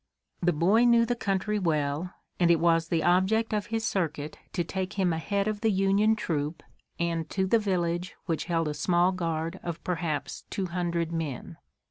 The 0.41 0.51
boy 0.51 0.85
knew 0.85 1.05
the 1.05 1.15
country 1.15 1.59
well, 1.59 2.11
and 2.39 2.49
it 2.49 2.59
was 2.59 2.87
the 2.87 3.03
object 3.03 3.53
of 3.53 3.67
his 3.67 3.85
circuit 3.85 4.39
to 4.51 4.63
take 4.63 4.93
him 4.93 5.13
ahead 5.13 5.47
of 5.47 5.61
the 5.61 5.69
Union 5.69 6.15
troop 6.15 6.63
and 6.99 7.29
to 7.29 7.45
the 7.45 7.59
village 7.59 8.15
which 8.25 8.45
held 8.45 8.67
a 8.67 8.73
small 8.73 9.11
guard 9.11 9.59
of 9.61 9.83
perhaps 9.83 10.43
two 10.49 10.65
hundred 10.65 11.11
men. 11.11 11.57